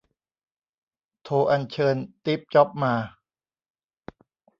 [1.23, 2.93] โทรอัญเชิญตีฟจ็อบมา